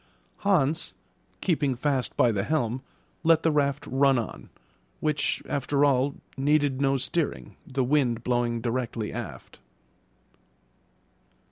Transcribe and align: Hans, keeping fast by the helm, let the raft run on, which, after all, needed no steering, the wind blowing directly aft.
Hans, 0.37 0.95
keeping 1.41 1.75
fast 1.75 2.17
by 2.17 2.31
the 2.31 2.43
helm, 2.43 2.81
let 3.23 3.43
the 3.43 3.51
raft 3.51 3.85
run 3.85 4.17
on, 4.17 4.49
which, 4.99 5.43
after 5.47 5.85
all, 5.85 6.15
needed 6.35 6.81
no 6.81 6.97
steering, 6.97 7.55
the 7.67 7.83
wind 7.83 8.23
blowing 8.23 8.61
directly 8.61 9.13
aft. 9.13 9.59